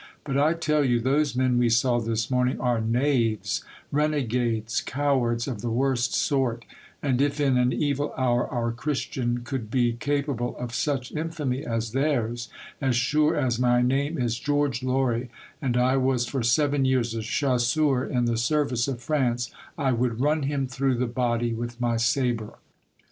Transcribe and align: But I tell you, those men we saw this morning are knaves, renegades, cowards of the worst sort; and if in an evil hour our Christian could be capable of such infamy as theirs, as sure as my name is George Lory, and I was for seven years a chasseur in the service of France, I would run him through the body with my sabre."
But 0.23 0.35
I 0.35 0.55
tell 0.55 0.83
you, 0.83 0.99
those 0.99 1.35
men 1.35 1.59
we 1.59 1.69
saw 1.69 1.99
this 1.99 2.31
morning 2.31 2.59
are 2.59 2.81
knaves, 2.81 3.63
renegades, 3.91 4.81
cowards 4.83 5.47
of 5.47 5.61
the 5.61 5.69
worst 5.69 6.15
sort; 6.15 6.65
and 7.03 7.21
if 7.21 7.39
in 7.39 7.55
an 7.55 7.71
evil 7.71 8.11
hour 8.17 8.47
our 8.47 8.71
Christian 8.71 9.43
could 9.43 9.69
be 9.69 9.93
capable 9.93 10.57
of 10.57 10.73
such 10.73 11.11
infamy 11.11 11.63
as 11.63 11.91
theirs, 11.91 12.49
as 12.81 12.95
sure 12.95 13.35
as 13.35 13.59
my 13.59 13.83
name 13.83 14.17
is 14.19 14.39
George 14.39 14.81
Lory, 14.81 15.29
and 15.61 15.77
I 15.77 15.97
was 15.97 16.25
for 16.25 16.41
seven 16.41 16.83
years 16.83 17.13
a 17.13 17.21
chasseur 17.21 18.03
in 18.03 18.25
the 18.25 18.37
service 18.37 18.87
of 18.87 19.01
France, 19.03 19.51
I 19.77 19.91
would 19.91 20.19
run 20.19 20.41
him 20.41 20.65
through 20.65 20.95
the 20.95 21.05
body 21.05 21.53
with 21.53 21.79
my 21.79 21.97
sabre." 21.97 22.55